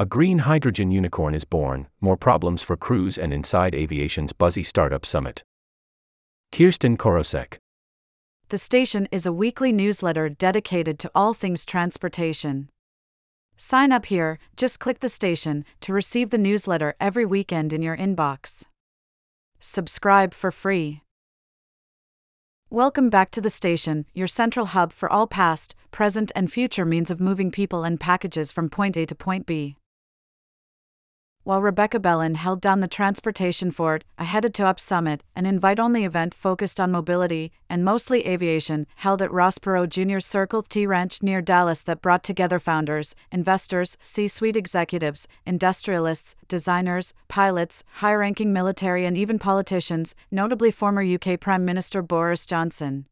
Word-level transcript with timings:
A 0.00 0.06
green 0.06 0.38
hydrogen 0.38 0.90
unicorn 0.90 1.34
is 1.34 1.44
born, 1.44 1.86
more 2.00 2.16
problems 2.16 2.62
for 2.62 2.74
Cruise 2.74 3.18
and 3.18 3.34
inside 3.34 3.74
aviation's 3.74 4.32
buzzy 4.32 4.62
startup 4.62 5.04
summit. 5.04 5.42
Kirsten 6.52 6.96
Korosek. 6.96 7.58
The 8.48 8.56
station 8.56 9.08
is 9.12 9.26
a 9.26 9.32
weekly 9.34 9.72
newsletter 9.72 10.30
dedicated 10.30 10.98
to 11.00 11.10
all 11.14 11.34
things 11.34 11.66
transportation. 11.66 12.70
Sign 13.58 13.92
up 13.92 14.06
here, 14.06 14.38
just 14.56 14.80
click 14.80 15.00
the 15.00 15.10
station 15.10 15.66
to 15.82 15.92
receive 15.92 16.30
the 16.30 16.38
newsletter 16.38 16.94
every 16.98 17.26
weekend 17.26 17.74
in 17.74 17.82
your 17.82 17.94
inbox. 17.94 18.64
Subscribe 19.58 20.32
for 20.32 20.50
free. 20.50 21.02
Welcome 22.70 23.10
back 23.10 23.30
to 23.32 23.42
the 23.42 23.50
station, 23.50 24.06
your 24.14 24.28
central 24.28 24.64
hub 24.64 24.94
for 24.94 25.12
all 25.12 25.26
past, 25.26 25.74
present, 25.90 26.32
and 26.34 26.50
future 26.50 26.86
means 26.86 27.10
of 27.10 27.20
moving 27.20 27.50
people 27.50 27.84
and 27.84 28.00
packages 28.00 28.50
from 28.50 28.70
point 28.70 28.96
A 28.96 29.04
to 29.04 29.14
point 29.14 29.44
B. 29.44 29.76
While 31.50 31.62
Rebecca 31.62 31.98
Bellan 31.98 32.36
held 32.36 32.60
down 32.60 32.78
the 32.78 32.86
transportation 32.86 33.72
fort, 33.72 34.04
I 34.16 34.22
headed 34.22 34.54
to 34.54 34.66
Up 34.66 34.78
Summit, 34.78 35.24
an 35.34 35.46
invite 35.46 35.80
only 35.80 36.04
event 36.04 36.32
focused 36.32 36.78
on 36.78 36.92
mobility 36.92 37.50
and 37.68 37.84
mostly 37.84 38.24
aviation, 38.24 38.86
held 38.94 39.20
at 39.20 39.32
Ross 39.32 39.58
Perot 39.58 39.88
Jr.'s 39.88 40.24
Circle 40.24 40.62
T 40.62 40.86
Ranch 40.86 41.24
near 41.24 41.42
Dallas 41.42 41.82
that 41.82 42.02
brought 42.02 42.22
together 42.22 42.60
founders, 42.60 43.16
investors, 43.32 43.98
C 44.00 44.28
suite 44.28 44.54
executives, 44.54 45.26
industrialists, 45.44 46.36
designers, 46.46 47.14
pilots, 47.26 47.82
high 47.94 48.14
ranking 48.14 48.52
military, 48.52 49.04
and 49.04 49.18
even 49.18 49.40
politicians, 49.40 50.14
notably 50.30 50.70
former 50.70 51.02
UK 51.02 51.40
Prime 51.40 51.64
Minister 51.64 52.00
Boris 52.00 52.46
Johnson. 52.46 53.06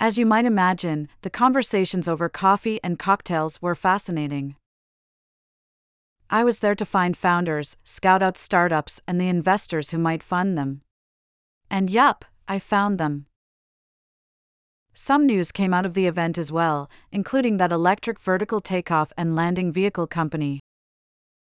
As 0.00 0.16
you 0.16 0.24
might 0.24 0.46
imagine, 0.46 1.06
the 1.20 1.28
conversations 1.28 2.08
over 2.08 2.30
coffee 2.30 2.80
and 2.82 2.98
cocktails 2.98 3.60
were 3.60 3.74
fascinating. 3.74 4.56
I 6.32 6.44
was 6.44 6.60
there 6.60 6.74
to 6.76 6.86
find 6.86 7.14
founders, 7.14 7.76
scout 7.84 8.22
out 8.22 8.38
startups, 8.38 9.02
and 9.06 9.20
the 9.20 9.28
investors 9.28 9.90
who 9.90 9.98
might 9.98 10.22
fund 10.22 10.56
them. 10.56 10.80
And 11.70 11.90
yup, 11.90 12.24
I 12.48 12.58
found 12.58 12.96
them. 12.96 13.26
Some 14.94 15.26
news 15.26 15.52
came 15.52 15.74
out 15.74 15.84
of 15.84 15.92
the 15.92 16.06
event 16.06 16.38
as 16.38 16.50
well, 16.50 16.88
including 17.10 17.58
that 17.58 17.70
electric 17.70 18.18
vertical 18.18 18.60
takeoff 18.60 19.12
and 19.14 19.36
landing 19.36 19.70
vehicle 19.70 20.06
company. 20.06 20.60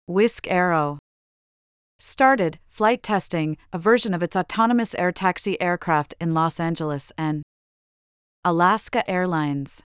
Wisk 0.06 0.48
Aero 0.48 0.98
started 1.98 2.58
flight 2.66 3.02
testing 3.02 3.58
a 3.74 3.78
version 3.78 4.14
of 4.14 4.22
its 4.22 4.34
autonomous 4.34 4.94
air 4.94 5.12
taxi 5.12 5.60
aircraft 5.60 6.14
in 6.18 6.32
Los 6.32 6.58
Angeles 6.58 7.12
and 7.18 7.42
Alaska 8.46 9.08
Airlines 9.08 9.82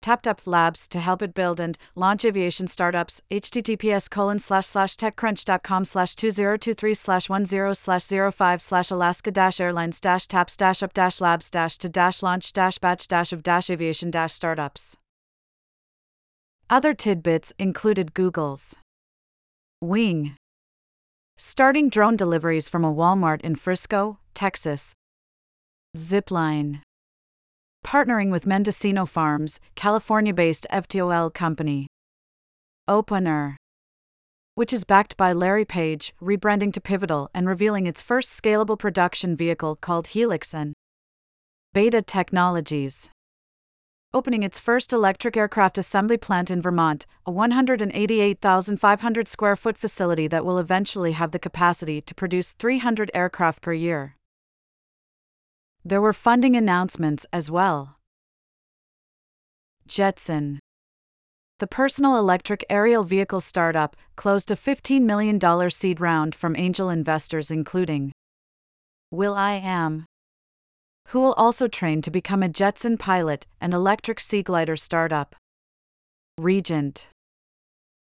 tapped 0.00 0.26
up 0.26 0.42
labs 0.46 0.88
to 0.88 1.00
help 1.00 1.22
it 1.22 1.34
build 1.34 1.60
and 1.60 1.76
launch 1.94 2.24
aviation 2.24 2.68
startups. 2.68 3.20
Https 3.30 4.10
colon 4.10 4.38
slash 4.38 4.66
slash 4.66 4.96
techcrunch.com 4.96 5.84
slash 5.84 6.14
2023 6.14 6.94
slash 6.94 7.26
10 7.26 7.74
slash 7.74 8.06
05 8.08 8.62
slash 8.62 8.90
alaska 8.90 9.30
dash 9.30 9.60
airlines 9.60 10.00
dash 10.00 10.26
taps 10.26 10.56
dash 10.56 10.82
up 10.82 10.92
dash 10.92 11.20
labs 11.20 11.50
dash 11.50 11.78
to 11.78 11.88
dash 11.88 12.22
launch 12.22 12.52
dash 12.52 12.78
batch 12.78 13.08
dash 13.08 13.32
of 13.32 13.42
dash 13.42 13.70
aviation 13.70 14.10
dash 14.10 14.32
startups. 14.32 14.96
Other 16.70 16.92
tidbits 16.94 17.52
included 17.58 18.12
google's 18.14 18.76
wing. 19.80 20.36
Starting 21.36 21.88
drone 21.88 22.16
deliveries 22.16 22.68
from 22.68 22.84
a 22.84 22.92
walmart 22.92 23.40
in 23.42 23.54
frisco 23.54 24.18
texas. 24.34 24.92
Zipline 25.96 26.82
partnering 27.84 28.30
with 28.30 28.46
Mendocino 28.46 29.06
Farms, 29.06 29.60
California 29.74 30.34
based 30.34 30.66
eVTOL 30.70 31.32
company. 31.32 31.86
Opener, 32.86 33.56
which 34.58 34.72
is 34.72 34.82
backed 34.82 35.16
by 35.16 35.32
Larry 35.32 35.64
Page, 35.64 36.12
rebranding 36.20 36.72
to 36.72 36.80
Pivotal 36.80 37.30
and 37.32 37.46
revealing 37.46 37.86
its 37.86 38.02
first 38.02 38.30
scalable 38.30 38.76
production 38.76 39.36
vehicle 39.36 39.76
called 39.76 40.08
Helix 40.08 40.52
and 40.52 40.74
Beta 41.72 42.02
Technologies. 42.02 43.08
Opening 44.12 44.42
its 44.42 44.58
first 44.58 44.92
electric 44.92 45.36
aircraft 45.36 45.78
assembly 45.78 46.16
plant 46.16 46.50
in 46.50 46.60
Vermont, 46.60 47.06
a 47.24 47.30
188,500 47.30 49.28
square 49.28 49.54
foot 49.54 49.78
facility 49.78 50.26
that 50.26 50.44
will 50.44 50.58
eventually 50.58 51.12
have 51.12 51.30
the 51.30 51.38
capacity 51.38 52.00
to 52.00 52.12
produce 52.12 52.52
300 52.52 53.12
aircraft 53.14 53.62
per 53.62 53.72
year. 53.72 54.16
There 55.84 56.00
were 56.00 56.12
funding 56.12 56.56
announcements 56.56 57.24
as 57.32 57.50
well. 57.50 57.96
Jetson. 59.86 60.60
The 61.60 61.66
personal 61.66 62.16
electric 62.16 62.64
aerial 62.68 63.04
vehicle 63.04 63.40
startup 63.40 63.96
closed 64.14 64.50
a 64.50 64.56
$15 64.56 65.02
million 65.02 65.70
seed 65.70 66.00
round 66.00 66.34
from 66.34 66.54
angel 66.56 66.90
investors, 66.90 67.50
including 67.50 68.12
Will 69.10 69.34
I 69.34 69.54
Am, 69.54 70.04
who 71.08 71.20
will 71.20 71.32
also 71.32 71.66
train 71.68 72.02
to 72.02 72.10
become 72.10 72.42
a 72.42 72.48
Jetson 72.48 72.98
pilot 72.98 73.46
and 73.60 73.72
electric 73.72 74.20
sea 74.20 74.42
glider 74.42 74.76
startup. 74.76 75.34
Regent 76.36 77.08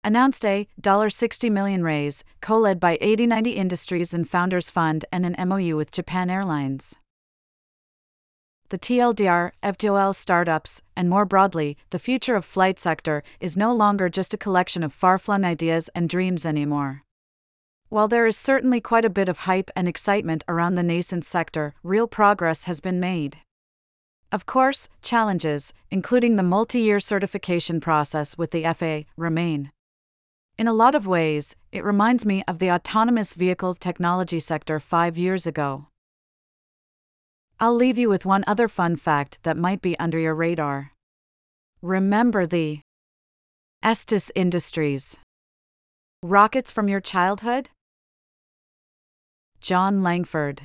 announced 0.03 0.45
a 0.45 0.67
$60 0.81 1.51
million 1.51 1.83
raise, 1.83 2.23
co 2.41 2.57
led 2.59 2.79
by 2.79 2.97
8090 2.99 3.51
Industries 3.51 4.13
and 4.13 4.29
Founders 4.29 4.69
Fund, 4.69 5.05
and 5.11 5.25
an 5.25 5.47
MOU 5.47 5.75
with 5.75 5.91
Japan 5.91 6.29
Airlines 6.29 6.95
the 8.69 8.77
TLDR, 8.77 9.51
eVTOL 9.63 10.13
startups, 10.13 10.81
and 10.95 11.09
more 11.09 11.25
broadly, 11.25 11.75
the 11.89 11.99
future 11.99 12.35
of 12.35 12.45
flight 12.45 12.79
sector 12.79 13.23
is 13.39 13.57
no 13.57 13.73
longer 13.73 14.09
just 14.09 14.33
a 14.33 14.37
collection 14.37 14.83
of 14.83 14.93
far-flung 14.93 15.43
ideas 15.43 15.89
and 15.95 16.07
dreams 16.07 16.45
anymore. 16.45 17.03
While 17.89 18.07
there 18.07 18.27
is 18.27 18.37
certainly 18.37 18.79
quite 18.79 19.05
a 19.05 19.09
bit 19.09 19.27
of 19.27 19.39
hype 19.39 19.71
and 19.75 19.87
excitement 19.87 20.43
around 20.47 20.75
the 20.75 20.83
nascent 20.83 21.25
sector, 21.25 21.73
real 21.81 22.07
progress 22.07 22.65
has 22.65 22.79
been 22.79 22.99
made. 22.99 23.39
Of 24.31 24.45
course, 24.45 24.87
challenges, 25.01 25.73
including 25.89 26.35
the 26.35 26.43
multi 26.43 26.81
year 26.81 26.99
certification 26.99 27.81
process 27.81 28.37
with 28.37 28.51
the 28.51 28.63
FAA, 28.63 29.09
remain. 29.17 29.71
In 30.59 30.67
a 30.67 30.73
lot 30.73 30.93
of 30.93 31.07
ways, 31.07 31.55
it 31.71 31.83
reminds 31.83 32.25
me 32.25 32.43
of 32.47 32.59
the 32.59 32.69
autonomous 32.69 33.33
vehicle 33.33 33.73
technology 33.73 34.39
sector 34.39 34.79
five 34.79 35.17
years 35.17 35.47
ago. 35.47 35.88
I'll 37.61 37.75
leave 37.75 37.97
you 37.97 38.07
with 38.07 38.25
one 38.25 38.45
other 38.47 38.69
fun 38.69 38.95
fact 38.95 39.39
that 39.43 39.57
might 39.57 39.81
be 39.81 39.99
under 39.99 40.17
your 40.17 40.33
radar. 40.33 40.93
Remember 41.81 42.45
the 42.45 42.79
Estes 43.83 44.31
Industries 44.33 45.17
rockets 46.23 46.71
from 46.71 46.87
your 46.87 47.01
childhood? 47.01 47.69
John 49.59 50.01
Langford, 50.01 50.63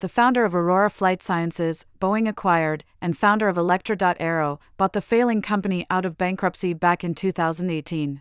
the 0.00 0.08
founder 0.08 0.44
of 0.44 0.54
Aurora 0.54 0.90
Flight 0.90 1.22
Sciences, 1.22 1.84
Boeing 1.98 2.28
acquired, 2.28 2.84
and 3.00 3.16
founder 3.16 3.48
of 3.48 3.56
Electra. 3.56 3.96
Aero, 4.20 4.60
bought 4.76 4.92
the 4.92 5.00
failing 5.00 5.42
company 5.42 5.86
out 5.90 6.04
of 6.04 6.18
bankruptcy 6.18 6.72
back 6.72 7.02
in 7.02 7.14
2018. 7.14 8.20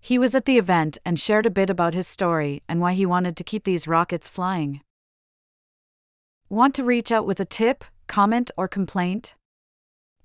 He 0.00 0.18
was 0.18 0.34
at 0.34 0.46
the 0.46 0.56
event 0.58 0.96
and 1.04 1.20
shared 1.20 1.46
a 1.46 1.50
bit 1.50 1.68
about 1.68 1.94
his 1.94 2.08
story 2.08 2.62
and 2.68 2.80
why 2.80 2.94
he 2.94 3.04
wanted 3.04 3.36
to 3.36 3.44
keep 3.44 3.64
these 3.64 3.86
rockets 3.86 4.28
flying. 4.28 4.80
Want 6.52 6.74
to 6.74 6.82
reach 6.82 7.12
out 7.12 7.26
with 7.26 7.38
a 7.38 7.44
tip, 7.44 7.84
comment, 8.08 8.50
or 8.56 8.66
complaint? 8.66 9.36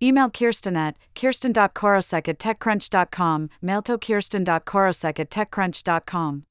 Email 0.01 0.31
Kirsten 0.31 0.75
at 0.75 0.97
kirsten.korosek 1.13 2.27
at 2.27 2.39
techcrunch.com, 2.39 3.49
mail 3.61 3.83
to 3.83 3.99
kirsten.korosek 3.99 5.19
at 5.19 5.29
techcrunch.com. 5.29 6.45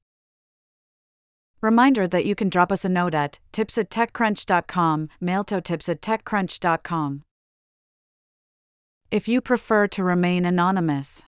Reminder 1.61 2.07
that 2.07 2.25
you 2.25 2.35
can 2.35 2.47
drop 2.47 2.71
us 2.71 2.85
a 2.85 2.89
note 2.89 3.13
at 3.13 3.39
tips 3.51 3.77
at 3.77 3.89
techcrunch.com, 3.89 5.09
mail 5.19 5.43
to 5.43 5.59
tips 5.59 5.89
at 5.89 6.01
techcrunch.com. 6.01 7.23
If 9.11 9.27
you 9.27 9.41
prefer 9.41 9.87
to 9.87 10.03
remain 10.05 10.45
anonymous, 10.45 11.23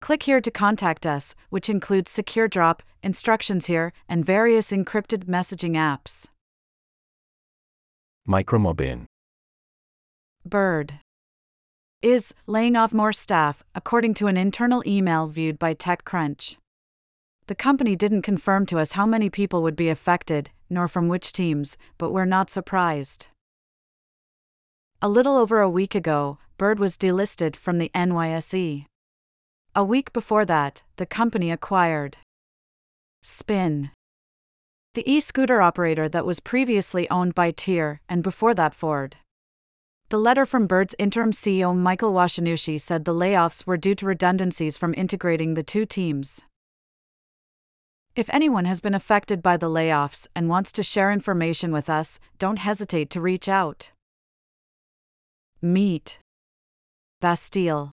click 0.00 0.22
here 0.22 0.40
to 0.40 0.50
contact 0.52 1.04
us, 1.04 1.34
which 1.48 1.68
includes 1.68 2.12
Secure 2.12 2.46
Drop, 2.46 2.82
instructions 3.02 3.66
here, 3.66 3.92
and 4.08 4.24
various 4.24 4.70
encrypted 4.70 5.24
messaging 5.24 5.72
apps. 5.72 6.28
Micromobin. 8.30 9.06
Bird 10.46 11.00
is 12.00 12.32
laying 12.46 12.76
off 12.76 12.94
more 12.94 13.12
staff, 13.12 13.64
according 13.74 14.14
to 14.14 14.28
an 14.28 14.36
internal 14.36 14.84
email 14.86 15.26
viewed 15.26 15.58
by 15.58 15.74
TechCrunch. 15.74 16.56
The 17.48 17.56
company 17.56 17.96
didn't 17.96 18.22
confirm 18.22 18.66
to 18.66 18.78
us 18.78 18.92
how 18.92 19.04
many 19.04 19.28
people 19.28 19.62
would 19.62 19.74
be 19.74 19.88
affected, 19.88 20.50
nor 20.70 20.86
from 20.86 21.08
which 21.08 21.32
teams, 21.32 21.76
but 21.98 22.12
we're 22.12 22.24
not 22.24 22.50
surprised. 22.50 23.26
A 25.02 25.08
little 25.08 25.36
over 25.36 25.60
a 25.60 25.68
week 25.68 25.96
ago, 25.96 26.38
Bird 26.56 26.78
was 26.78 26.96
delisted 26.96 27.56
from 27.56 27.78
the 27.78 27.90
NYSE. 27.94 28.86
A 29.74 29.84
week 29.84 30.12
before 30.12 30.44
that, 30.44 30.84
the 30.96 31.06
company 31.06 31.50
acquired 31.50 32.18
Spin 33.22 33.90
the 34.94 35.08
e 35.08 35.20
scooter 35.20 35.62
operator 35.62 36.08
that 36.08 36.26
was 36.26 36.40
previously 36.40 37.08
owned 37.10 37.32
by 37.32 37.52
TIER 37.52 38.00
and 38.08 38.24
before 38.24 38.54
that 38.54 38.74
Ford. 38.74 39.16
The 40.08 40.18
letter 40.18 40.44
from 40.44 40.66
Bird's 40.66 40.96
interim 40.98 41.30
CEO 41.30 41.76
Michael 41.76 42.12
Washinushi 42.12 42.80
said 42.80 43.04
the 43.04 43.14
layoffs 43.14 43.64
were 43.64 43.76
due 43.76 43.94
to 43.94 44.06
redundancies 44.06 44.76
from 44.76 44.92
integrating 44.94 45.54
the 45.54 45.62
two 45.62 45.86
teams. 45.86 46.40
If 48.16 48.28
anyone 48.30 48.64
has 48.64 48.80
been 48.80 48.94
affected 48.94 49.40
by 49.40 49.56
the 49.56 49.70
layoffs 49.70 50.26
and 50.34 50.48
wants 50.48 50.72
to 50.72 50.82
share 50.82 51.12
information 51.12 51.70
with 51.70 51.88
us, 51.88 52.18
don't 52.40 52.58
hesitate 52.58 53.10
to 53.10 53.20
reach 53.20 53.48
out. 53.48 53.92
Meet 55.62 56.18
Bastille, 57.20 57.92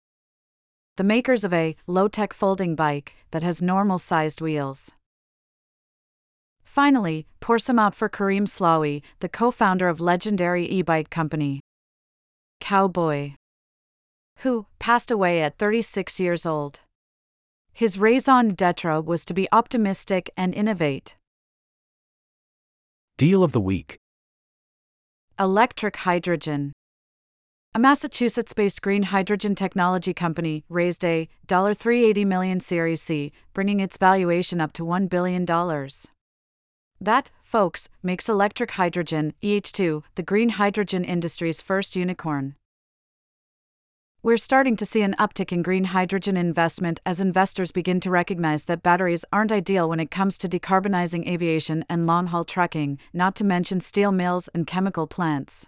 the 0.96 1.04
makers 1.04 1.44
of 1.44 1.54
a 1.54 1.76
low 1.88 2.08
tech 2.08 2.32
folding 2.32 2.74
bike 2.74 3.16
that 3.32 3.44
has 3.44 3.62
normal 3.62 4.00
sized 4.00 4.40
wheels. 4.40 4.94
Finally, 6.76 7.26
pour 7.40 7.58
some 7.58 7.80
out 7.80 7.96
for 7.96 8.10
Karim 8.10 8.46
Slaoui, 8.46 9.02
the 9.22 9.30
co 9.30 9.50
founder 9.50 9.88
of 9.88 10.02
legendary 10.02 10.70
e 10.70 10.82
bike 10.82 11.10
company. 11.10 11.62
Cowboy, 12.60 13.36
who 14.40 14.66
passed 14.78 15.10
away 15.10 15.42
at 15.42 15.58
36 15.58 16.20
years 16.20 16.46
old. 16.46 16.82
His 17.72 17.98
raison 17.98 18.50
d'etre 18.50 19.00
was 19.00 19.24
to 19.24 19.34
be 19.34 19.48
optimistic 19.54 20.30
and 20.36 20.54
innovate. 20.54 21.16
Deal 23.18 23.42
of 23.42 23.54
the 23.54 23.62
week 23.62 23.96
Electric 25.40 25.96
hydrogen. 25.96 26.74
A 27.74 27.80
Massachusetts 27.80 28.52
based 28.52 28.82
green 28.82 29.04
hydrogen 29.04 29.56
technology 29.56 30.14
company 30.14 30.66
raised 30.68 31.06
a 31.06 31.30
$380 31.48 32.26
million 32.26 32.60
Series 32.60 33.02
C, 33.02 33.32
bringing 33.54 33.80
its 33.80 33.96
valuation 33.96 34.60
up 34.60 34.74
to 34.74 34.84
$1 34.84 35.10
billion. 35.10 35.46
That, 37.00 37.30
folks, 37.44 37.90
makes 38.02 38.30
electric 38.30 38.72
hydrogen, 38.72 39.34
EH2, 39.44 40.04
the 40.16 40.24
green 40.24 40.50
hydrogen 40.50 41.04
industry's 41.04 41.62
first 41.62 41.96
unicorn. 41.96 42.56
We're 44.24 44.38
starting 44.38 44.76
to 44.78 44.88
see 44.88 45.04
an 45.04 45.14
uptick 45.20 45.52
in 45.52 45.62
green 45.62 45.84
hydrogen 45.84 46.36
investment 46.36 47.00
as 47.06 47.22
investors 47.22 47.72
begin 47.72 48.00
to 48.00 48.10
recognize 48.10 48.66
that 48.66 48.82
batteries 48.82 49.24
aren't 49.32 49.52
ideal 49.52 49.88
when 49.88 50.00
it 50.00 50.10
comes 50.10 50.40
to 50.40 50.50
decarbonizing 50.50 51.28
aviation 51.28 51.86
and 51.88 52.08
long 52.08 52.26
haul 52.28 52.44
trucking, 52.44 52.98
not 53.14 53.36
to 53.36 53.44
mention 53.44 53.82
steel 53.82 54.12
mills 54.12 54.50
and 54.56 54.66
chemical 54.66 55.06
plants. 55.06 55.68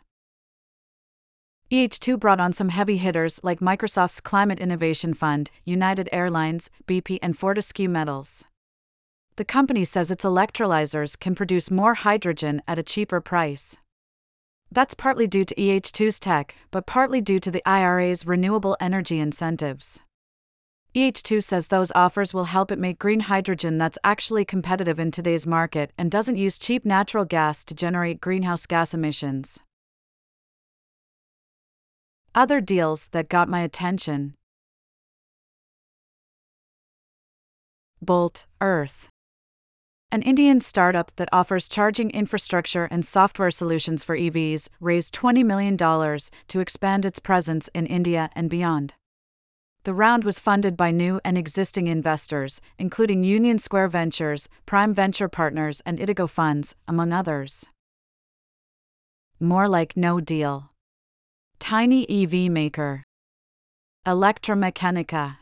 EH2 1.70 2.20
brought 2.20 2.40
on 2.40 2.52
some 2.52 2.70
heavy 2.70 2.98
hitters 2.98 3.40
like 3.44 3.60
Microsoft's 3.60 4.22
Climate 4.22 4.60
Innovation 4.60 5.14
Fund, 5.14 5.52
United 5.64 6.10
Airlines, 6.12 6.72
BP, 6.88 7.20
and 7.22 7.38
Fortescue 7.38 7.90
Metals. 7.90 8.46
The 9.38 9.46
company 9.46 9.84
says 9.84 10.10
its 10.10 10.26
electrolyzers 10.26 11.18
can 11.18 11.36
produce 11.36 11.70
more 11.70 11.94
hydrogen 11.94 12.64
at 12.68 12.80
a 12.80 12.84
cheaper 12.84 13.22
price. 13.22 13.78
That's 14.72 14.96
partly 14.96 15.28
due 15.28 15.46
to 15.46 15.54
EH2's 15.54 16.20
tech, 16.20 16.56
but 16.72 16.88
partly 16.88 17.22
due 17.22 17.40
to 17.42 17.52
the 17.52 17.62
IRA's 17.64 18.26
renewable 18.26 18.76
energy 18.80 19.20
incentives. 19.20 20.00
EH2 20.96 21.44
says 21.44 21.68
those 21.68 21.92
offers 21.94 22.34
will 22.34 22.46
help 22.46 22.72
it 22.72 22.80
make 22.80 22.98
green 22.98 23.20
hydrogen 23.22 23.78
that's 23.78 24.00
actually 24.04 24.44
competitive 24.44 25.00
in 25.00 25.12
today's 25.12 25.46
market 25.46 25.94
and 26.00 26.10
doesn't 26.10 26.38
use 26.38 26.58
cheap 26.58 26.84
natural 26.84 27.24
gas 27.24 27.64
to 27.66 27.76
generate 27.76 28.20
greenhouse 28.20 28.66
gas 28.66 28.92
emissions. 28.92 29.60
Other 32.34 32.60
deals 32.60 33.10
that 33.12 33.30
got 33.30 33.48
my 33.48 33.62
attention 33.62 34.34
Bolt 38.02 38.48
Earth 38.62 39.10
an 40.10 40.22
Indian 40.22 40.62
startup 40.62 41.12
that 41.18 41.28
offers 41.34 41.68
charging 41.68 42.10
infrastructure 42.12 42.86
and 42.86 43.06
software 43.06 43.52
solutions 43.52 44.06
for 44.06 44.16
EVs 44.18 44.70
raised 44.80 45.14
$20 45.14 45.44
million 45.44 45.76
to 45.76 46.60
expand 46.62 47.06
its 47.06 47.20
presence 47.20 47.70
in 47.74 47.86
India 47.86 48.30
and 48.34 48.50
beyond. 48.50 48.94
The 49.84 49.94
round 49.94 50.24
was 50.24 50.40
funded 50.40 50.78
by 50.78 50.92
new 50.92 51.20
and 51.26 51.38
existing 51.38 51.88
investors, 51.88 52.62
including 52.80 53.24
Union 53.24 53.60
Square 53.60 53.90
Ventures, 53.90 54.48
Prime 54.66 54.94
Venture 54.94 55.28
Partners, 55.28 55.82
and 55.86 56.00
Itigo 56.00 56.30
Funds, 56.30 56.76
among 56.88 57.12
others. 57.12 57.66
More 59.40 59.68
like 59.68 59.98
no 59.98 60.22
deal. 60.22 60.72
Tiny 61.60 62.10
EV 62.10 62.50
maker. 62.50 63.04
ElectraMeccanica 64.06 65.38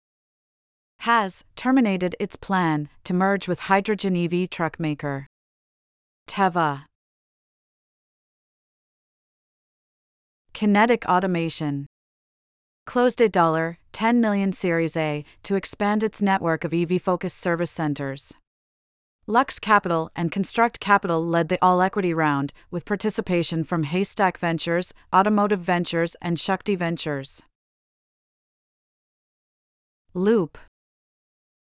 has 1.00 1.44
terminated 1.56 2.16
its 2.20 2.36
plan 2.36 2.90
to 3.04 3.14
merge 3.14 3.48
with 3.48 3.62
hydrogen 3.62 4.16
EV 4.16 4.50
truck 4.50 4.80
maker 4.80 5.28
Tevva. 6.28 6.86
Kinetic 10.54 11.06
Automation 11.06 11.86
closed 12.86 13.20
a 13.20 13.30
$10 13.30 14.16
million 14.16 14.52
Series 14.52 14.96
A 14.96 15.24
to 15.44 15.56
expand 15.56 16.04
its 16.04 16.22
network 16.22 16.64
of 16.64 16.74
EV 16.74 17.02
focused 17.02 17.38
service 17.38 17.72
centers. 17.72 18.34
Lux 19.28 19.60
Capital 19.60 20.12
and 20.16 20.32
Construct 20.32 20.80
Capital 20.80 21.26
led 21.26 21.50
the 21.50 21.58
all 21.62 21.82
equity 21.82 22.14
round, 22.14 22.54
with 22.70 22.86
participation 22.86 23.64
from 23.64 23.84
Haystack 23.84 24.38
Ventures, 24.38 24.94
Automotive 25.12 25.60
Ventures, 25.60 26.16
and 26.22 26.40
Shakti 26.40 26.76
Ventures. 26.76 27.42
Loop 30.14 30.58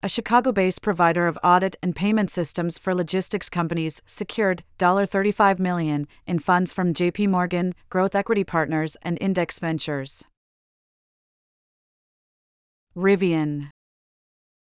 a 0.01 0.09
Chicago 0.09 0.53
based 0.53 0.81
provider 0.81 1.27
of 1.27 1.39
audit 1.43 1.75
and 1.83 1.97
payment 1.97 2.31
systems 2.31 2.79
for 2.79 2.95
logistics 2.95 3.49
companies, 3.49 4.01
secured 4.07 4.63
$35 4.79 5.59
million 5.59 6.07
in 6.27 6.39
funds 6.39 6.73
from 6.73 6.95
JP 6.95 7.29
Morgan, 7.29 7.75
Growth 7.91 8.15
Equity 8.15 8.45
Partners, 8.45 8.97
and 9.03 9.19
Index 9.21 9.59
Ventures. 9.59 10.25
Rivian 12.97 13.71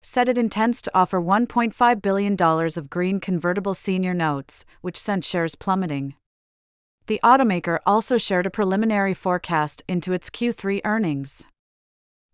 said 0.01 0.29
it 0.29 0.37
intends 0.37 0.81
to 0.81 0.91
offer 0.95 1.21
$1.5 1.21 2.01
billion 2.01 2.35
of 2.41 2.89
green 2.89 3.19
convertible 3.19 3.73
senior 3.73 4.13
notes, 4.13 4.65
which 4.81 4.97
sent 4.97 5.25
shares 5.25 5.55
plummeting. 5.55 6.15
The 7.07 7.19
automaker 7.23 7.79
also 7.85 8.17
shared 8.17 8.45
a 8.45 8.51
preliminary 8.51 9.13
forecast 9.13 9.83
into 9.87 10.13
its 10.13 10.29
Q3 10.29 10.81
earnings. 10.85 11.43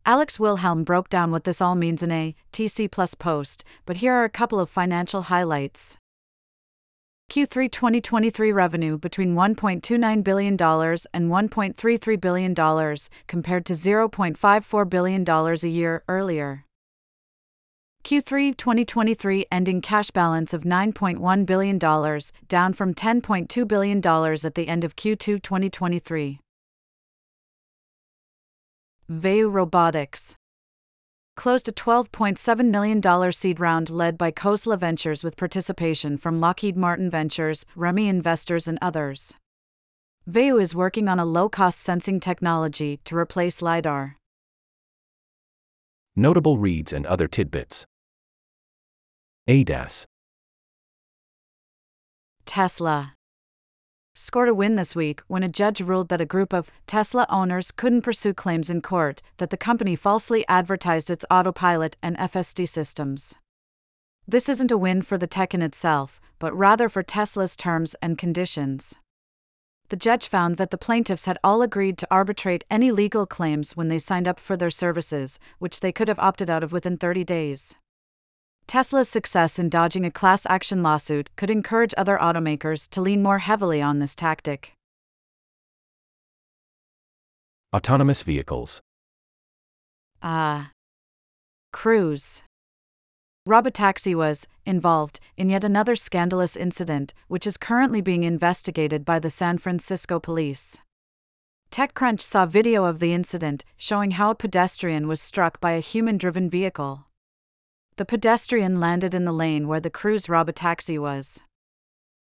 Alex 0.08 0.40
Wilhelm 0.40 0.84
broke 0.84 1.10
down 1.10 1.32
what 1.32 1.46
this 1.46 1.60
all 1.60 1.74
means 1.74 2.04
in 2.04 2.12
a 2.12 2.36
TC 2.54 2.92
Plus 2.92 3.16
post, 3.16 3.64
but 3.88 3.98
here 3.98 4.14
are 4.14 4.24
a 4.24 4.30
couple 4.30 4.60
of 4.60 4.70
financial 4.70 5.24
highlights. 5.24 5.98
Q3 7.32 7.72
2023 7.72 8.52
revenue 8.52 9.00
between 9.00 9.34
$1.29 9.34 10.24
billion 10.24 10.54
and 10.54 10.60
$1.33 10.60 12.22
billion, 12.22 12.54
compared 13.26 13.66
to 13.66 13.74
$0.54 13.74 14.90
billion 14.90 15.28
a 15.28 15.68
year 15.68 16.04
earlier. 16.08 16.66
Q3 18.04 18.56
2023 18.56 19.48
ending 19.52 19.82
cash 19.82 20.12
balance 20.12 20.54
of 20.54 20.62
$9.1 20.62 21.46
billion, 21.48 21.80
down 21.80 22.74
from 22.74 22.94
$10.2 22.94 23.68
billion 23.68 23.98
at 24.46 24.54
the 24.54 24.68
end 24.68 24.84
of 24.84 24.96
Q2 24.96 25.42
2023. 25.42 26.40
Vayu 29.12 29.52
Robotics 29.52 30.36
closed 31.36 31.70
a 31.70 31.72
$12.7 31.72 32.66
million 32.72 33.32
seed 33.32 33.60
round 33.60 33.92
led 33.92 34.18
by 34.18 34.32
Khosla 34.32 34.80
Ventures 34.80 35.24
with 35.24 35.38
participation 35.38 36.18
from 36.18 36.40
Lockheed 36.40 36.76
Martin 36.76 37.12
Ventures, 37.12 37.66
Remy 37.76 38.08
Investors, 38.08 38.68
and 38.68 38.80
others. 38.82 39.34
Vayu 40.28 40.60
is 40.60 40.74
working 40.74 41.08
on 41.08 41.20
a 41.20 41.26
low 41.26 41.50
cost 41.50 41.82
sensing 41.82 42.20
technology 42.20 43.00
to 43.04 43.16
replace 43.16 43.62
LiDAR. 43.62 44.18
Notable 46.16 46.58
reads 46.58 46.92
and 46.92 47.06
other 47.06 47.28
tidbits. 47.28 47.86
ADAS 49.48 50.06
Tesla 52.46 53.15
scored 54.16 54.48
a 54.48 54.54
win 54.54 54.76
this 54.76 54.96
week 54.96 55.22
when 55.28 55.44
a 55.44 55.50
judge 55.50 55.82
ruled 55.82 56.08
that 56.08 56.22
a 56.22 56.26
group 56.26 56.54
of 56.54 56.72
Tesla 56.88 57.28
owners 57.30 57.70
couldn't 57.72 58.02
pursue 58.02 58.34
claims 58.34 58.70
in 58.70 58.82
court 58.82 59.22
that 59.38 59.50
the 59.50 59.58
company 59.58 59.96
falsely 59.96 60.48
advertised 60.48 61.10
its 61.10 61.26
autopilot 61.30 61.98
and 62.02 62.18
FSD 62.18 62.68
systems. 62.68 63.36
This 64.26 64.48
isn't 64.48 64.72
a 64.72 64.78
win 64.78 65.02
for 65.02 65.18
the 65.18 65.28
tech 65.28 65.54
in 65.54 65.62
itself, 65.62 66.22
but 66.40 66.56
rather 66.56 66.88
for 66.88 67.04
Tesla's 67.04 67.58
terms 67.58 67.94
and 68.02 68.18
conditions. 68.18 68.96
The 69.90 69.98
judge 69.98 70.28
found 70.28 70.58
that 70.58 70.72
the 70.72 70.80
plaintiffs 70.80 71.26
had 71.26 71.38
all 71.44 71.62
agreed 71.62 71.98
to 72.00 72.08
arbitrate 72.10 72.64
any 72.72 72.92
legal 72.92 73.28
claims 73.28 73.76
when 73.76 73.90
they 73.90 74.00
signed 74.00 74.28
up 74.28 74.40
for 74.40 74.58
their 74.58 74.72
services, 74.72 75.40
which 75.60 75.82
they 75.82 75.92
could 75.92 76.08
have 76.08 76.20
opted 76.20 76.50
out 76.50 76.64
of 76.64 76.72
within 76.72 76.98
30 76.98 77.24
days. 77.26 77.76
Tesla's 78.68 79.08
success 79.08 79.60
in 79.60 79.70
dodging 79.70 80.06
a 80.06 80.12
class 80.12 80.46
action 80.50 80.82
lawsuit 80.82 81.30
could 81.36 81.50
encourage 81.50 81.94
other 81.98 82.18
automakers 82.20 82.90
to 82.90 83.02
lean 83.02 83.22
more 83.22 83.40
heavily 83.40 83.82
on 83.82 84.00
this 84.00 84.16
tactic. 84.16 84.74
Autonomous 87.76 88.24
vehicles. 88.24 88.82
Ah. 90.24 90.60
Uh, 90.60 90.66
Cruise. 91.72 92.44
Robotaxi 93.48 94.16
was 94.16 94.48
involved 94.66 95.20
in 95.38 95.50
yet 95.50 95.64
another 95.64 95.96
scandalous 95.96 96.56
incident, 96.56 97.14
which 97.28 97.46
is 97.46 97.58
currently 97.58 98.02
being 98.02 98.24
investigated 98.24 99.06
by 99.06 99.20
the 99.20 99.30
San 99.30 99.60
Francisco 99.60 100.20
police. 100.20 100.78
TechCrunch 101.70 102.22
saw 102.22 102.46
video 102.46 102.86
of 102.86 103.00
the 103.00 103.14
incident 103.14 103.66
showing 103.78 104.12
how 104.12 104.32
a 104.32 104.36
pedestrian 104.36 105.08
was 105.08 105.22
struck 105.22 105.60
by 105.60 105.74
a 105.74 105.80
human 105.80 106.18
driven 106.18 106.50
vehicle. 106.50 107.06
The 107.98 108.06
pedestrian 108.06 108.82
landed 108.82 109.14
in 109.14 109.24
the 109.24 109.32
lane 109.32 109.70
where 109.70 109.80
the 109.80 109.90
Cruise 109.90 110.28
robotaxi 110.28 111.00
was. 111.00 111.40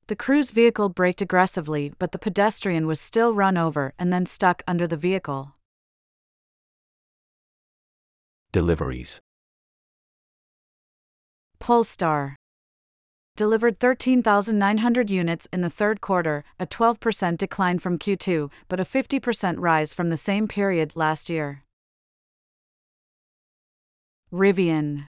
The 0.07 0.17
Cruise 0.17 0.51
vehicle 0.51 0.89
braked 0.89 1.21
aggressively, 1.21 1.93
but 1.99 2.13
the 2.13 2.19
pedestrian 2.19 2.87
was 2.87 2.99
still 2.99 3.35
run 3.35 3.59
over 3.59 3.93
and 3.99 4.11
then 4.11 4.25
stuck 4.25 4.63
under 4.67 4.87
the 4.87 4.97
vehicle. 4.97 5.53
Deliveries. 8.51 9.21
Polestar 11.59 12.37
delivered 13.37 13.79
13,900 13.79 15.11
units 15.11 15.47
in 15.53 15.61
the 15.61 15.69
third 15.69 16.01
quarter, 16.01 16.45
a 16.59 16.67
12% 16.67 17.37
decline 17.37 17.79
from 17.79 17.99
Q2, 17.99 18.51
but 18.69 18.81
a 18.81 18.85
50% 18.85 19.57
rise 19.59 19.93
from 19.93 20.09
the 20.09 20.17
same 20.17 20.49
period 20.49 20.93
last 20.97 21.29
year. 21.29 21.63
Rivian 24.33 25.05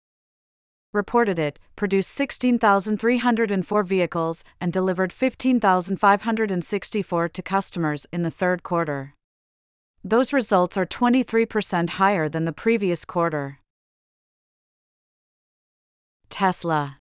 reported 0.94 1.38
it 1.38 1.58
produced 1.76 2.10
16,304 2.12 3.82
vehicles 3.82 4.44
and 4.60 4.72
delivered 4.72 5.12
15,564 5.12 7.28
to 7.28 7.42
customers 7.42 8.06
in 8.12 8.22
the 8.22 8.30
third 8.30 8.62
quarter. 8.62 9.14
Those 10.02 10.32
results 10.32 10.76
are 10.76 10.86
23% 10.86 11.90
higher 11.90 12.28
than 12.28 12.44
the 12.44 12.52
previous 12.52 13.04
quarter. 13.04 13.58
Tesla 16.30 16.98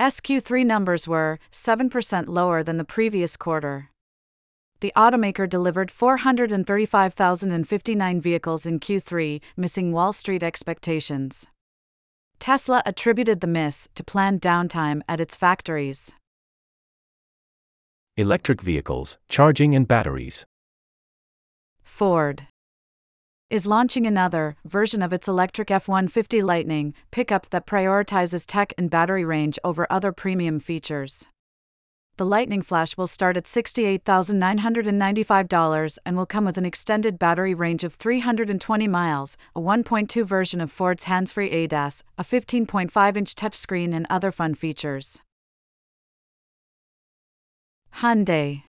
SQ3 0.00 0.64
numbers 0.66 1.06
were 1.06 1.38
7% 1.52 2.24
lower 2.26 2.62
than 2.62 2.76
the 2.76 2.84
previous 2.84 3.36
quarter. 3.36 3.90
The 4.80 4.92
automaker 4.96 5.48
delivered 5.48 5.92
435,059 5.92 8.20
vehicles 8.20 8.66
in 8.66 8.80
Q3, 8.80 9.40
missing 9.56 9.92
Wall 9.92 10.12
Street 10.12 10.42
expectations. 10.42 11.46
Tesla 12.42 12.82
attributed 12.84 13.40
the 13.40 13.46
miss 13.46 13.88
to 13.94 14.02
planned 14.02 14.40
downtime 14.40 15.00
at 15.08 15.20
its 15.20 15.36
factories. 15.36 16.10
Electric 18.16 18.60
vehicles, 18.60 19.16
charging 19.28 19.76
and 19.76 19.86
batteries. 19.86 20.44
Ford 21.84 22.48
is 23.48 23.64
launching 23.64 24.08
another 24.08 24.56
version 24.64 25.02
of 25.02 25.12
its 25.12 25.28
electric 25.28 25.70
F 25.70 25.86
150 25.86 26.42
Lightning 26.42 26.94
pickup 27.12 27.48
that 27.50 27.64
prioritizes 27.64 28.44
tech 28.44 28.74
and 28.76 28.90
battery 28.90 29.24
range 29.24 29.56
over 29.62 29.86
other 29.88 30.10
premium 30.10 30.58
features. 30.58 31.28
The 32.18 32.26
Lightning 32.26 32.60
Flash 32.60 32.98
will 32.98 33.06
start 33.06 33.38
at 33.38 33.44
$68,995 33.44 35.98
and 36.04 36.16
will 36.16 36.26
come 36.26 36.44
with 36.44 36.58
an 36.58 36.66
extended 36.66 37.18
battery 37.18 37.54
range 37.54 37.84
of 37.84 37.94
320 37.94 38.86
miles, 38.86 39.38
a 39.56 39.60
1.2 39.60 40.26
version 40.26 40.60
of 40.60 40.70
Ford's 40.70 41.04
hands 41.04 41.32
free 41.32 41.50
ADAS, 41.50 42.02
a 42.18 42.24
15.5 42.24 43.16
inch 43.16 43.34
touchscreen, 43.34 43.94
and 43.94 44.06
other 44.10 44.30
fun 44.30 44.54
features. 44.54 45.20
Hyundai 47.96 48.64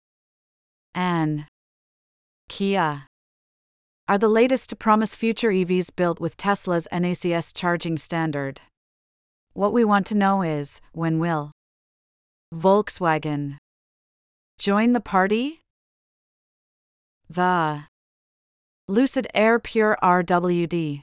and 0.92 1.44
Kia 2.48 3.04
are 4.08 4.18
the 4.18 4.26
latest 4.26 4.70
to 4.70 4.76
promise 4.76 5.14
future 5.14 5.50
EVs 5.50 5.94
built 5.94 6.18
with 6.18 6.36
Tesla's 6.36 6.88
NACS 6.90 7.54
charging 7.54 7.98
standard. 7.98 8.62
What 9.52 9.72
we 9.72 9.84
want 9.84 10.08
to 10.08 10.16
know 10.16 10.42
is 10.42 10.80
when 10.92 11.20
will 11.20 11.52
Volkswagen 12.54 13.58
join 14.58 14.94
the 14.94 15.00
party? 15.00 15.60
The 17.28 17.84
Lucid 18.88 19.26
Air 19.34 19.58
Pure 19.58 19.98
RWD. 20.02 21.02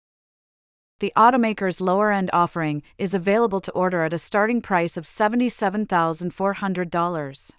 The 1.00 1.14
automaker's 1.16 1.80
lower 1.80 2.12
end 2.12 2.32
offering 2.34 2.82
is 2.98 3.14
available 3.14 3.62
to 3.62 3.72
order 3.74 4.04
at 4.04 4.14
a 4.14 4.18
starting 4.18 4.60
price 4.60 4.98
of 4.98 5.04
$77,400. 5.04 7.52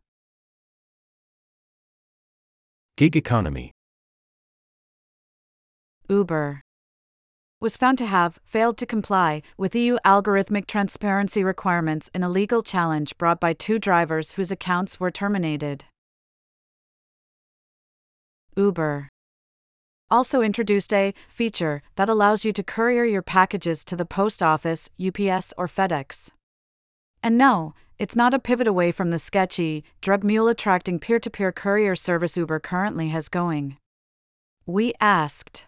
Gig 2.97 3.15
economy. 3.15 3.71
Uber 6.09 6.66
was 7.67 7.77
found 7.77 7.99
to 7.99 8.07
have 8.07 8.39
failed 8.45 8.79
to 8.79 8.87
comply 8.87 9.43
with 9.59 9.75
EU 9.75 9.97
algorithmic 10.05 10.69
transparency 10.69 11.43
requirements 11.43 12.09
in 12.15 12.23
a 12.23 12.29
legal 12.29 12.63
challenge 12.63 13.19
brought 13.19 13.41
by 13.41 13.53
two 13.53 13.77
drivers 13.77 14.31
whose 14.35 14.53
accounts 14.53 15.01
were 15.01 15.11
terminated. 15.11 15.85
Uber 18.57 19.09
also 20.13 20.43
introduced 20.43 20.95
a 20.95 21.13
feature 21.29 21.83
that 21.97 22.09
allows 22.09 22.45
you 22.45 22.53
to 22.53 22.63
courier 22.63 23.05
your 23.05 23.21
packages 23.21 23.85
to 23.85 23.97
the 23.97 24.07
post 24.07 24.45
office, 24.45 24.89
UPS, 25.05 25.53
or 25.59 25.67
FedEx. 25.67 26.31
And 27.21 27.37
no, 27.37 27.75
it's 27.99 28.15
not 28.15 28.33
a 28.33 28.39
pivot 28.39 28.69
away 28.69 28.93
from 28.93 29.11
the 29.11 29.19
sketchy, 29.19 29.83
drug 30.01 30.23
mule 30.23 30.47
attracting 30.47 31.01
peer 31.01 31.19
to 31.19 31.31
peer 31.31 31.51
courier 31.51 31.97
service 31.97 32.37
Uber 32.37 32.61
currently 32.61 33.09
has 33.09 33.29
going. 33.29 33.77
We 34.67 34.95
asked 35.01 35.67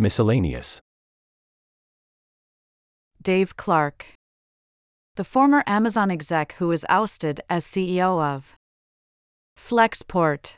Miscellaneous. 0.00 0.80
Dave 3.20 3.58
Clark, 3.58 4.06
the 5.16 5.24
former 5.24 5.62
Amazon 5.66 6.10
exec 6.10 6.54
who 6.54 6.68
was 6.68 6.86
ousted 6.88 7.42
as 7.50 7.66
CEO 7.66 8.18
of 8.18 8.56
Flexport. 9.58 10.56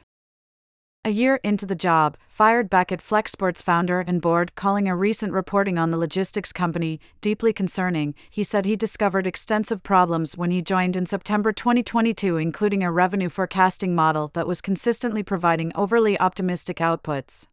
A 1.05 1.11
year 1.11 1.41
into 1.43 1.67
the 1.67 1.75
job, 1.75 2.17
fired 2.29 2.71
back 2.71 2.93
at 2.93 3.03
Flexport's 3.03 3.61
founder 3.61 3.99
and 3.99 4.23
board, 4.23 4.55
calling 4.55 4.87
a 4.87 4.95
recent 4.95 5.33
reporting 5.33 5.77
on 5.77 5.91
the 5.91 5.97
logistics 5.97 6.53
company 6.53 7.01
deeply 7.21 7.53
concerning, 7.53 8.15
he 8.31 8.45
said 8.45 8.65
he 8.65 8.77
discovered 8.77 9.27
extensive 9.27 9.83
problems 9.83 10.37
when 10.37 10.53
he 10.53 10.63
joined 10.63 10.97
in 10.97 11.05
September 11.05 11.53
2022, 11.53 12.37
including 12.37 12.85
a 12.85 12.93
revenue 12.93 13.29
forecasting 13.29 13.97
model 13.97 14.31
that 14.35 14.47
was 14.47 14.61
consistently 14.61 15.25
providing 15.25 15.73
overly 15.75 16.17
optimistic 16.21 16.77
outputs. 16.77 17.49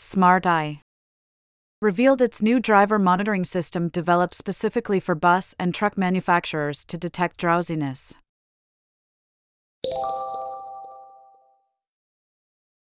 Smart 0.00 0.46
Eye 0.46 0.82
revealed 1.82 2.22
its 2.22 2.40
new 2.40 2.60
driver 2.60 3.00
monitoring 3.00 3.42
system 3.44 3.88
developed 3.88 4.32
specifically 4.32 5.00
for 5.00 5.16
bus 5.16 5.56
and 5.58 5.74
truck 5.74 5.98
manufacturers 5.98 6.84
to 6.84 6.96
detect 6.96 7.36
drowsiness. 7.36 8.14